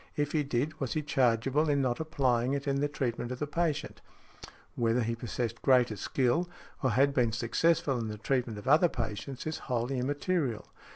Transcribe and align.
If 0.17 0.31
he 0.31 0.41
did, 0.41 0.79
was 0.79 0.93
he 0.93 1.03
chargeable 1.03 1.69
in 1.69 1.79
not 1.79 1.99
applying 1.99 2.53
it 2.55 2.67
in 2.67 2.81
the 2.81 2.87
treatment 2.87 3.31
of 3.31 3.37
the 3.37 3.45
patient? 3.45 4.01
Whether 4.73 5.01
|63| 5.01 5.03
he 5.03 5.15
possessed 5.15 5.61
greater 5.61 5.95
skill, 5.95 6.49
or 6.81 6.89
had 6.89 7.13
been 7.13 7.31
successful 7.31 7.99
in 7.99 8.07
the 8.07 8.17
treatment 8.17 8.57
of 8.57 8.67
other 8.67 8.89
patients, 8.89 9.45
is 9.45 9.59
wholly 9.69 9.99
immaterial. 9.99 10.65